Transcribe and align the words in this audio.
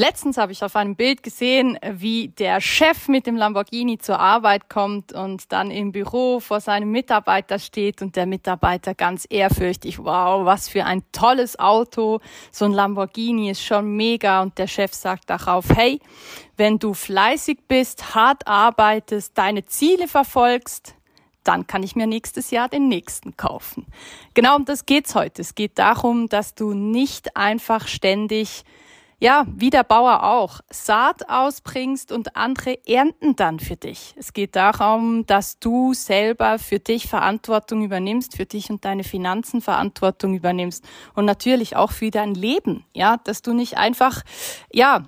Letztens 0.00 0.38
habe 0.38 0.52
ich 0.52 0.64
auf 0.64 0.76
einem 0.76 0.96
Bild 0.96 1.22
gesehen, 1.22 1.78
wie 1.82 2.28
der 2.28 2.62
Chef 2.62 3.06
mit 3.08 3.26
dem 3.26 3.36
Lamborghini 3.36 3.98
zur 3.98 4.18
Arbeit 4.18 4.70
kommt 4.70 5.12
und 5.12 5.52
dann 5.52 5.70
im 5.70 5.92
Büro 5.92 6.40
vor 6.40 6.60
seinem 6.60 6.90
Mitarbeiter 6.90 7.58
steht 7.58 8.00
und 8.00 8.16
der 8.16 8.24
Mitarbeiter 8.24 8.94
ganz 8.94 9.26
ehrfürchtig, 9.28 9.98
wow, 9.98 10.46
was 10.46 10.70
für 10.70 10.86
ein 10.86 11.02
tolles 11.12 11.58
Auto, 11.58 12.20
so 12.50 12.64
ein 12.64 12.72
Lamborghini 12.72 13.50
ist 13.50 13.62
schon 13.62 13.94
mega 13.94 14.40
und 14.40 14.56
der 14.56 14.68
Chef 14.68 14.94
sagt 14.94 15.28
darauf, 15.28 15.66
hey, 15.68 16.00
wenn 16.56 16.78
du 16.78 16.94
fleißig 16.94 17.58
bist, 17.68 18.14
hart 18.14 18.46
arbeitest, 18.46 19.36
deine 19.36 19.66
Ziele 19.66 20.08
verfolgst, 20.08 20.94
dann 21.44 21.66
kann 21.66 21.82
ich 21.82 21.94
mir 21.94 22.06
nächstes 22.06 22.50
Jahr 22.50 22.70
den 22.70 22.88
nächsten 22.88 23.36
kaufen. 23.36 23.84
Genau 24.32 24.56
um 24.56 24.64
das 24.64 24.86
geht's 24.86 25.14
heute. 25.14 25.42
Es 25.42 25.54
geht 25.54 25.78
darum, 25.78 26.30
dass 26.30 26.54
du 26.54 26.72
nicht 26.72 27.36
einfach 27.36 27.86
ständig 27.86 28.64
ja, 29.20 29.46
wie 29.54 29.70
der 29.70 29.84
Bauer 29.84 30.24
auch, 30.24 30.60
Saat 30.70 31.28
ausbringst 31.28 32.10
und 32.10 32.36
andere 32.36 32.78
ernten 32.86 33.36
dann 33.36 33.60
für 33.60 33.76
dich. 33.76 34.14
Es 34.18 34.32
geht 34.32 34.56
darum, 34.56 35.26
dass 35.26 35.58
du 35.58 35.92
selber 35.92 36.58
für 36.58 36.78
dich 36.78 37.06
Verantwortung 37.06 37.84
übernimmst, 37.84 38.36
für 38.36 38.46
dich 38.46 38.70
und 38.70 38.84
deine 38.84 39.04
Finanzen 39.04 39.60
Verantwortung 39.60 40.34
übernimmst 40.34 40.84
und 41.14 41.26
natürlich 41.26 41.76
auch 41.76 41.92
für 41.92 42.10
dein 42.10 42.34
Leben, 42.34 42.84
ja, 42.94 43.18
dass 43.18 43.42
du 43.42 43.52
nicht 43.52 43.76
einfach, 43.76 44.22
ja, 44.72 45.04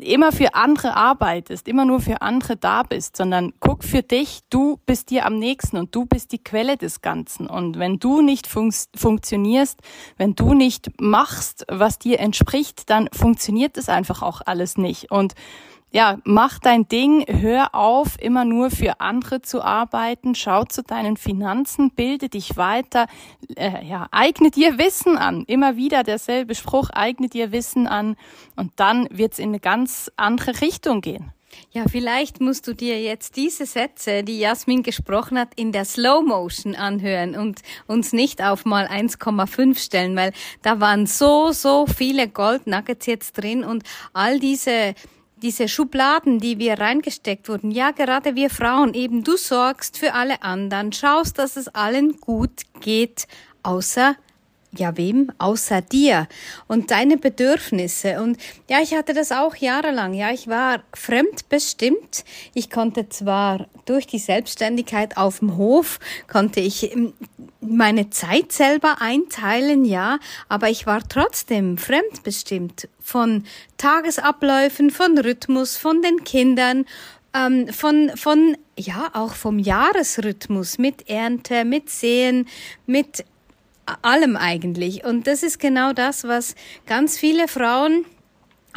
immer 0.00 0.32
für 0.32 0.54
andere 0.54 0.96
arbeitest, 0.96 1.68
immer 1.68 1.84
nur 1.84 2.00
für 2.00 2.22
andere 2.22 2.56
da 2.56 2.82
bist, 2.82 3.16
sondern 3.16 3.52
guck 3.60 3.84
für 3.84 4.02
dich, 4.02 4.40
du 4.50 4.78
bist 4.86 5.10
dir 5.10 5.26
am 5.26 5.38
nächsten 5.38 5.76
und 5.76 5.94
du 5.94 6.06
bist 6.06 6.32
die 6.32 6.42
Quelle 6.42 6.76
des 6.76 7.00
Ganzen. 7.00 7.46
Und 7.46 7.78
wenn 7.78 7.98
du 7.98 8.22
nicht 8.22 8.46
fun 8.46 8.72
funktionierst, 8.94 9.80
wenn 10.16 10.34
du 10.34 10.54
nicht 10.54 10.90
machst, 11.00 11.64
was 11.68 11.98
dir 11.98 12.20
entspricht, 12.20 12.88
dann 12.90 13.08
funktioniert 13.12 13.76
es 13.76 13.88
einfach 13.88 14.22
auch 14.22 14.40
alles 14.44 14.78
nicht. 14.78 15.10
Und 15.10 15.34
ja, 15.94 16.18
mach 16.24 16.58
dein 16.58 16.88
Ding, 16.88 17.24
hör 17.28 17.72
auf, 17.72 18.20
immer 18.20 18.44
nur 18.44 18.70
für 18.70 19.00
andere 19.00 19.42
zu 19.42 19.62
arbeiten, 19.62 20.34
schau 20.34 20.64
zu 20.64 20.82
deinen 20.82 21.16
Finanzen, 21.16 21.92
bilde 21.92 22.28
dich 22.28 22.56
weiter, 22.56 23.06
äh, 23.54 23.86
ja, 23.86 24.08
eigne 24.10 24.50
dir 24.50 24.76
Wissen 24.76 25.16
an. 25.16 25.44
Immer 25.46 25.76
wieder 25.76 26.02
derselbe 26.02 26.56
Spruch, 26.56 26.90
eigne 26.92 27.28
dir 27.28 27.52
Wissen 27.52 27.86
an 27.86 28.16
und 28.56 28.72
dann 28.74 29.06
wird's 29.12 29.38
in 29.38 29.50
eine 29.50 29.60
ganz 29.60 30.10
andere 30.16 30.60
Richtung 30.62 31.00
gehen. 31.00 31.30
Ja, 31.70 31.84
vielleicht 31.88 32.40
musst 32.40 32.66
du 32.66 32.74
dir 32.74 33.00
jetzt 33.00 33.36
diese 33.36 33.64
Sätze, 33.64 34.24
die 34.24 34.40
Jasmin 34.40 34.82
gesprochen 34.82 35.38
hat, 35.38 35.50
in 35.54 35.70
der 35.70 35.84
Slow 35.84 36.24
Motion 36.26 36.74
anhören 36.74 37.36
und 37.36 37.60
uns 37.86 38.12
nicht 38.12 38.42
auf 38.42 38.64
mal 38.64 38.88
1,5 38.88 39.78
stellen, 39.78 40.16
weil 40.16 40.32
da 40.62 40.80
waren 40.80 41.06
so, 41.06 41.52
so 41.52 41.86
viele 41.86 42.26
Gold 42.26 42.66
Nuggets 42.66 43.06
jetzt 43.06 43.34
drin 43.34 43.62
und 43.62 43.84
all 44.12 44.40
diese 44.40 44.96
diese 45.44 45.68
Schubladen, 45.68 46.38
die 46.38 46.58
wir 46.58 46.78
reingesteckt 46.80 47.50
wurden, 47.50 47.70
ja, 47.70 47.90
gerade 47.90 48.34
wir 48.34 48.48
Frauen 48.48 48.94
eben, 48.94 49.24
du 49.24 49.36
sorgst 49.36 49.98
für 49.98 50.14
alle 50.14 50.42
anderen, 50.42 50.90
schaust, 50.90 51.38
dass 51.38 51.56
es 51.56 51.68
allen 51.68 52.18
gut 52.18 52.62
geht, 52.80 53.26
außer 53.62 54.16
ja, 54.78 54.96
wem? 54.96 55.32
Außer 55.38 55.80
dir 55.80 56.28
und 56.66 56.90
deine 56.90 57.16
Bedürfnisse. 57.16 58.20
Und 58.22 58.38
ja, 58.68 58.80
ich 58.80 58.94
hatte 58.94 59.14
das 59.14 59.32
auch 59.32 59.56
jahrelang. 59.56 60.14
Ja, 60.14 60.30
ich 60.30 60.48
war 60.48 60.82
fremdbestimmt. 60.94 62.24
Ich 62.54 62.70
konnte 62.70 63.08
zwar 63.08 63.66
durch 63.84 64.06
die 64.06 64.18
Selbstständigkeit 64.18 65.16
auf 65.16 65.40
dem 65.40 65.56
Hof, 65.56 65.98
konnte 66.26 66.60
ich 66.60 66.92
ähm, 66.92 67.12
meine 67.60 68.10
Zeit 68.10 68.52
selber 68.52 69.00
einteilen, 69.00 69.84
ja, 69.84 70.18
aber 70.48 70.70
ich 70.70 70.86
war 70.86 71.00
trotzdem 71.08 71.78
fremdbestimmt 71.78 72.88
von 73.00 73.44
Tagesabläufen, 73.76 74.90
von 74.90 75.18
Rhythmus, 75.18 75.76
von 75.76 76.02
den 76.02 76.24
Kindern, 76.24 76.84
ähm, 77.34 77.68
von, 77.68 78.10
von, 78.14 78.56
ja, 78.78 79.10
auch 79.12 79.34
vom 79.34 79.58
Jahresrhythmus 79.58 80.78
mit 80.78 81.08
Ernte, 81.08 81.64
mit 81.64 81.90
Sehen, 81.90 82.46
mit 82.86 83.24
allem 84.02 84.36
eigentlich. 84.36 85.04
Und 85.04 85.26
das 85.26 85.42
ist 85.42 85.58
genau 85.58 85.92
das, 85.92 86.24
was 86.24 86.54
ganz 86.86 87.18
viele 87.18 87.48
Frauen 87.48 88.04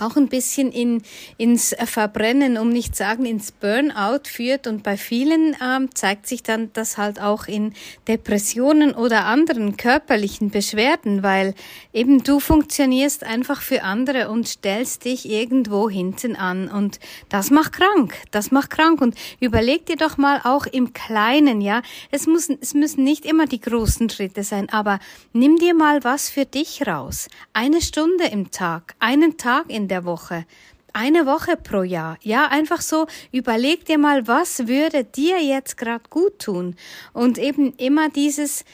auch 0.00 0.16
ein 0.16 0.28
bisschen 0.28 0.72
in, 0.72 1.02
ins 1.36 1.74
Verbrennen, 1.84 2.58
um 2.58 2.68
nicht 2.68 2.96
sagen 2.96 3.24
ins 3.24 3.52
Burnout 3.52 4.24
führt. 4.24 4.66
Und 4.66 4.82
bei 4.82 4.96
vielen 4.96 5.56
ähm, 5.62 5.94
zeigt 5.94 6.26
sich 6.26 6.42
dann 6.42 6.70
das 6.72 6.98
halt 6.98 7.20
auch 7.20 7.46
in 7.46 7.74
Depressionen 8.08 8.94
oder 8.94 9.26
anderen 9.26 9.76
körperlichen 9.76 10.50
Beschwerden, 10.50 11.22
weil 11.22 11.54
eben 11.92 12.22
du 12.22 12.40
funktionierst 12.40 13.24
einfach 13.24 13.62
für 13.62 13.82
andere 13.82 14.28
und 14.28 14.48
stellst 14.48 15.04
dich 15.04 15.28
irgendwo 15.28 15.88
hinten 15.88 16.36
an. 16.36 16.68
Und 16.68 17.00
das 17.28 17.50
macht 17.50 17.72
krank. 17.72 18.14
Das 18.30 18.50
macht 18.50 18.70
krank. 18.70 19.00
Und 19.00 19.14
überleg 19.40 19.86
dir 19.86 19.96
doch 19.96 20.16
mal 20.16 20.40
auch 20.44 20.66
im 20.66 20.92
Kleinen, 20.92 21.60
ja. 21.60 21.82
Es, 22.10 22.26
muss, 22.26 22.48
es 22.48 22.74
müssen 22.74 23.04
nicht 23.04 23.24
immer 23.24 23.46
die 23.46 23.60
großen 23.60 24.10
Schritte 24.10 24.42
sein, 24.42 24.68
aber 24.70 24.98
nimm 25.32 25.56
dir 25.56 25.74
mal 25.74 26.04
was 26.04 26.28
für 26.28 26.44
dich 26.44 26.86
raus. 26.86 27.28
Eine 27.52 27.80
Stunde 27.80 28.24
im 28.26 28.50
Tag, 28.50 28.94
einen 28.98 29.36
Tag 29.36 29.70
in 29.70 29.85
der 29.88 30.04
Woche. 30.04 30.46
Eine 30.92 31.26
Woche 31.26 31.56
pro 31.56 31.82
Jahr. 31.82 32.16
Ja, 32.22 32.48
einfach 32.48 32.80
so, 32.80 33.06
überleg 33.30 33.84
dir 33.84 33.98
mal, 33.98 34.26
was 34.26 34.66
würde 34.66 35.04
dir 35.04 35.42
jetzt 35.42 35.76
gerade 35.76 36.04
gut 36.08 36.38
tun? 36.38 36.74
Und 37.12 37.36
eben 37.36 37.74
immer 37.76 38.08
dieses, 38.08 38.64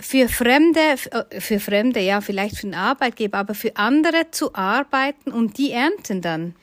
für 0.00 0.28
Fremde, 0.28 0.80
äh, 0.80 1.40
für 1.40 1.60
Fremde, 1.60 2.00
ja, 2.00 2.20
vielleicht 2.20 2.56
für 2.56 2.66
den 2.66 2.74
Arbeitgeber, 2.74 3.38
aber 3.38 3.54
für 3.54 3.76
andere 3.76 4.30
zu 4.30 4.54
arbeiten 4.54 5.30
und 5.30 5.58
die 5.58 5.72
ernten 5.72 6.20
dann. 6.20 6.54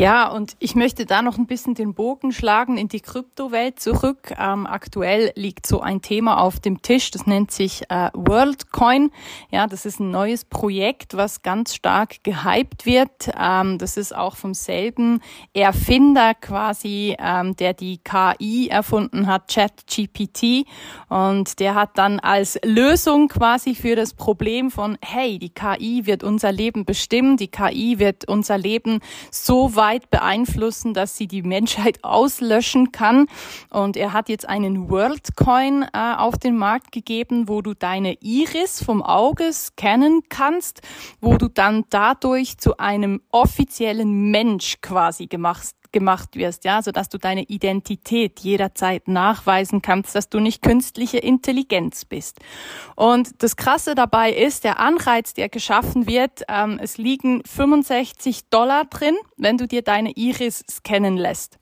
Ja, 0.00 0.28
und 0.28 0.56
ich 0.60 0.76
möchte 0.76 1.04
da 1.04 1.20
noch 1.20 1.36
ein 1.36 1.46
bisschen 1.46 1.74
den 1.74 1.92
Bogen 1.92 2.32
schlagen 2.32 2.78
in 2.78 2.88
die 2.88 3.02
Kryptowelt 3.02 3.78
zurück. 3.78 4.32
Ähm, 4.38 4.66
aktuell 4.66 5.30
liegt 5.34 5.66
so 5.66 5.82
ein 5.82 6.00
Thema 6.00 6.40
auf 6.40 6.58
dem 6.58 6.80
Tisch, 6.80 7.10
das 7.10 7.26
nennt 7.26 7.50
sich 7.50 7.82
äh, 7.90 8.08
WorldCoin. 8.14 9.10
Ja, 9.50 9.66
das 9.66 9.84
ist 9.84 10.00
ein 10.00 10.10
neues 10.10 10.46
Projekt, 10.46 11.18
was 11.18 11.42
ganz 11.42 11.74
stark 11.74 12.24
gehypt 12.24 12.86
wird. 12.86 13.30
Ähm, 13.38 13.76
das 13.76 13.98
ist 13.98 14.16
auch 14.16 14.36
vom 14.36 14.54
selben 14.54 15.20
Erfinder 15.52 16.32
quasi, 16.32 17.14
ähm, 17.18 17.54
der 17.56 17.74
die 17.74 17.98
KI 17.98 18.68
erfunden 18.68 19.26
hat, 19.26 19.52
ChatGPT. 19.52 20.66
Und 21.10 21.60
der 21.60 21.74
hat 21.74 21.98
dann 21.98 22.20
als 22.20 22.58
Lösung 22.64 23.28
quasi 23.28 23.74
für 23.74 23.96
das 23.96 24.14
Problem 24.14 24.70
von, 24.70 24.96
hey, 25.02 25.38
die 25.38 25.50
KI 25.50 26.06
wird 26.06 26.24
unser 26.24 26.52
Leben 26.52 26.86
bestimmen, 26.86 27.36
die 27.36 27.48
KI 27.48 27.98
wird 27.98 28.26
unser 28.26 28.56
Leben 28.56 29.00
so 29.30 29.76
weit 29.76 29.89
weit 29.90 30.08
beeinflussen, 30.10 30.94
dass 30.94 31.16
sie 31.16 31.26
die 31.26 31.42
Menschheit 31.42 31.98
auslöschen 32.04 32.92
kann. 32.92 33.26
Und 33.70 33.96
er 33.96 34.12
hat 34.12 34.28
jetzt 34.28 34.48
einen 34.48 34.88
WorldCoin 34.88 35.82
äh, 35.92 36.14
auf 36.16 36.38
den 36.38 36.56
Markt 36.56 36.92
gegeben, 36.92 37.48
wo 37.48 37.60
du 37.60 37.74
deine 37.74 38.14
Iris 38.20 38.82
vom 38.82 39.02
Auge 39.02 39.52
scannen 39.52 40.22
kannst, 40.28 40.82
wo 41.20 41.36
du 41.36 41.48
dann 41.48 41.84
dadurch 41.90 42.58
zu 42.58 42.76
einem 42.78 43.20
offiziellen 43.32 44.30
Mensch 44.30 44.76
quasi 44.80 45.26
gemacht 45.26 45.79
gemacht 45.92 46.36
wirst, 46.36 46.64
ja, 46.64 46.82
so 46.82 46.90
dass 46.90 47.08
du 47.08 47.18
deine 47.18 47.42
Identität 47.44 48.40
jederzeit 48.40 49.08
nachweisen 49.08 49.82
kannst, 49.82 50.14
dass 50.14 50.28
du 50.28 50.40
nicht 50.40 50.62
künstliche 50.62 51.18
Intelligenz 51.18 52.04
bist. 52.04 52.38
Und 52.96 53.42
das 53.42 53.56
Krasse 53.56 53.94
dabei 53.94 54.32
ist, 54.32 54.64
der 54.64 54.80
Anreiz, 54.80 55.34
der 55.34 55.48
geschaffen 55.48 56.06
wird, 56.06 56.42
ähm, 56.48 56.78
es 56.82 56.98
liegen 56.98 57.42
65 57.44 58.48
Dollar 58.50 58.86
drin, 58.86 59.16
wenn 59.36 59.58
du 59.58 59.66
dir 59.66 59.82
deine 59.82 60.12
Iris 60.12 60.64
scannen 60.68 61.16
lässt. 61.16 61.59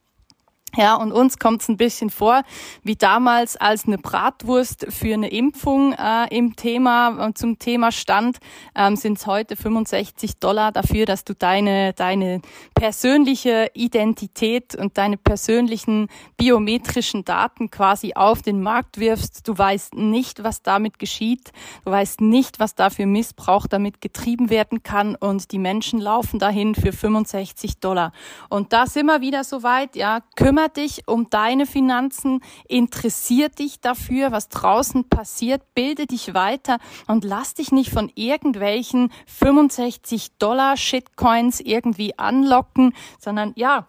Ja, 0.78 0.94
und 0.94 1.10
uns 1.10 1.40
kommt 1.40 1.62
es 1.62 1.68
ein 1.68 1.76
bisschen 1.76 2.08
vor, 2.08 2.42
wie 2.84 2.94
damals, 2.94 3.56
als 3.56 3.88
eine 3.88 3.98
Bratwurst 3.98 4.86
für 4.90 5.12
eine 5.12 5.28
Impfung 5.28 5.92
äh, 5.94 6.28
im 6.30 6.54
Thema, 6.54 7.30
äh, 7.30 7.34
zum 7.34 7.58
Thema 7.58 7.90
stand, 7.90 8.38
ähm, 8.76 8.94
sind 8.94 9.18
es 9.18 9.26
heute 9.26 9.56
65 9.56 10.38
Dollar 10.38 10.70
dafür, 10.70 11.04
dass 11.04 11.24
du 11.24 11.34
deine, 11.34 11.94
deine 11.94 12.42
persönliche 12.76 13.72
Identität 13.74 14.76
und 14.76 14.98
deine 14.98 15.16
persönlichen 15.16 16.06
biometrischen 16.36 17.24
Daten 17.24 17.72
quasi 17.72 18.12
auf 18.14 18.42
den 18.42 18.62
Markt 18.62 19.00
wirfst. 19.00 19.48
Du 19.48 19.58
weißt 19.58 19.96
nicht, 19.96 20.44
was 20.44 20.62
damit 20.62 21.00
geschieht. 21.00 21.50
Du 21.84 21.90
weißt 21.90 22.20
nicht, 22.20 22.60
was 22.60 22.76
da 22.76 22.88
für 22.90 23.06
Missbrauch 23.06 23.66
damit 23.66 24.00
getrieben 24.00 24.48
werden 24.48 24.84
kann. 24.84 25.16
Und 25.16 25.50
die 25.50 25.58
Menschen 25.58 25.98
laufen 25.98 26.38
dahin 26.38 26.76
für 26.76 26.92
65 26.92 27.80
Dollar. 27.80 28.12
Und 28.48 28.72
da 28.72 28.86
sind 28.86 29.06
wir 29.06 29.20
wieder 29.20 29.42
so 29.42 29.64
weit, 29.64 29.96
ja, 29.96 30.20
kümmern 30.36 30.67
kümmere 30.68 30.86
dich 30.88 31.02
um 31.06 31.28
deine 31.30 31.66
Finanzen, 31.66 32.40
interessier 32.68 33.48
dich 33.48 33.80
dafür, 33.80 34.32
was 34.32 34.48
draußen 34.48 35.08
passiert, 35.08 35.62
bilde 35.74 36.06
dich 36.06 36.34
weiter 36.34 36.78
und 37.06 37.24
lass 37.24 37.54
dich 37.54 37.72
nicht 37.72 37.90
von 37.90 38.10
irgendwelchen 38.14 39.10
65 39.26 40.36
Dollar 40.38 40.76
Shitcoins 40.76 41.60
irgendwie 41.60 42.18
anlocken, 42.18 42.94
sondern 43.18 43.52
ja, 43.56 43.86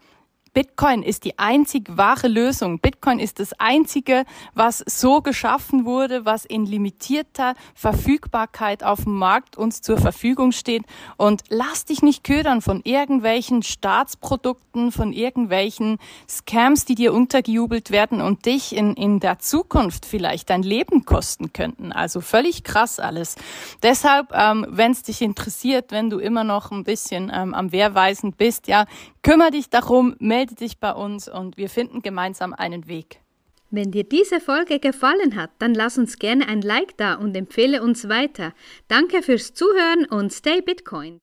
Bitcoin 0.54 1.04
ist 1.04 1.26
die 1.26 1.38
einzig 1.38 1.86
wahre 1.90 2.28
Lösung. 2.28 2.80
Bitcoin 2.80 3.20
ist 3.20 3.40
das 3.40 3.54
einzige, 3.60 4.26
was 4.54 4.84
so 4.88 5.22
geschaffen 5.22 5.86
wurde, 5.86 6.26
was 6.26 6.46
in 6.46 6.66
limitierter 6.66 7.56
Verfügbarkeit 7.76 8.84
auf 8.84 9.04
dem 9.04 9.16
Markt 9.16 9.58
uns 9.58 9.82
zur 9.82 9.98
Verfügung 9.98 10.52
steht. 10.52 10.84
Und 11.18 11.44
lass 11.50 11.86
dich 11.86 12.02
nicht 12.02 12.24
ködern 12.24 12.62
von 12.62 12.82
irgendwelchen 12.84 13.64
Staatsprodukten, 13.64 14.92
von 14.92 15.14
irgendwelchen 15.14 15.98
Scams, 16.28 16.86
die 16.86 16.96
dir 16.96 17.14
untergejubelt 17.14 17.92
werden 17.92 18.22
und 18.22 18.46
dich 18.46 18.76
in, 18.76 18.96
in 18.96 19.20
der 19.20 19.40
Zukunft 19.40 20.06
vielleicht 20.06 20.50
dein 20.50 20.64
Leben 20.64 21.06
kosten 21.06 21.54
könnten. 21.54 21.92
Also 21.92 22.22
völlig 22.22 22.64
krass 22.64 23.00
alles. 23.00 23.36
Deshalb, 23.84 24.32
ähm, 24.34 24.66
wenn 24.70 24.92
es 24.92 25.04
dich 25.04 25.22
interessiert, 25.22 25.92
wenn 25.92 26.10
du 26.10 26.20
immer 26.20 26.44
noch 26.44 26.72
ein 26.72 26.84
bisschen 26.84 27.32
ähm, 27.34 27.54
am 27.54 27.72
Wehrweisen 27.72 28.34
bist, 28.34 28.68
ja, 28.68 28.86
kümmere 29.24 29.52
dich 29.52 29.70
darum, 29.70 30.16
melde 30.20 30.56
dich 30.56 30.80
bei 30.80 30.92
uns 30.92 31.28
und 31.28 31.58
wir 31.58 31.70
finden 31.70 32.02
gemeinsam 32.02 32.54
einen 32.54 32.88
Weg. 32.88 33.22
Wenn 33.72 33.92
dir 33.92 34.04
diese 34.04 34.40
Folge 34.40 34.80
gefallen 34.80 35.36
hat, 35.36 35.52
dann 35.60 35.76
lass 35.76 35.98
uns 35.98 36.18
gerne 36.18 36.48
ein 36.48 36.62
Like 36.62 36.98
da 36.98 37.14
und 37.16 37.36
empfehle 37.38 37.84
uns 37.84 38.10
weiter. 38.10 38.54
Danke 38.88 39.22
fürs 39.22 39.54
Zuhören 39.54 40.06
und 40.06 40.34
stay 40.34 40.62
Bitcoin. 40.62 41.18